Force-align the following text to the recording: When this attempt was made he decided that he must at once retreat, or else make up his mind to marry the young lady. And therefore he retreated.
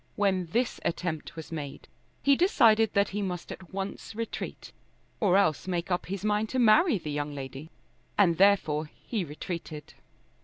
When 0.15 0.47
this 0.47 0.79
attempt 0.83 1.35
was 1.35 1.51
made 1.51 1.87
he 2.23 2.35
decided 2.35 2.91
that 2.95 3.09
he 3.09 3.21
must 3.21 3.51
at 3.51 3.71
once 3.71 4.15
retreat, 4.15 4.71
or 5.19 5.37
else 5.37 5.67
make 5.67 5.91
up 5.91 6.07
his 6.07 6.25
mind 6.25 6.49
to 6.49 6.57
marry 6.57 6.97
the 6.97 7.11
young 7.11 7.35
lady. 7.35 7.69
And 8.17 8.37
therefore 8.39 8.87
he 9.05 9.23
retreated. 9.23 9.93